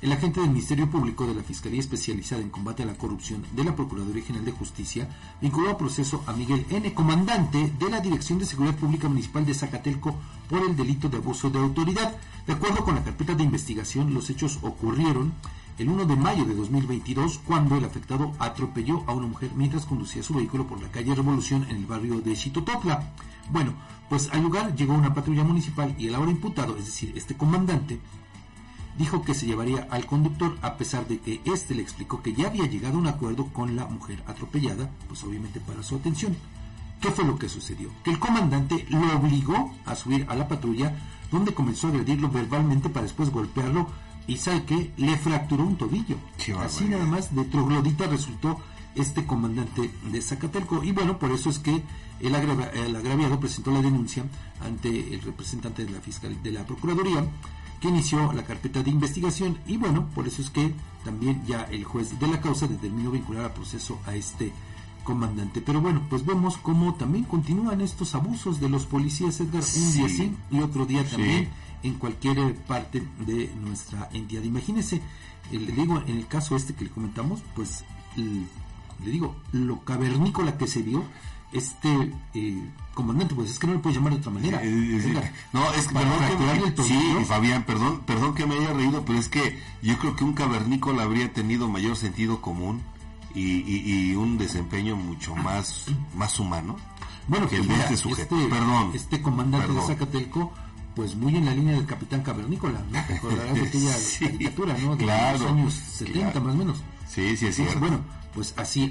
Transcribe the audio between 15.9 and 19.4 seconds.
de mayo de 2022 cuando el afectado atropelló a una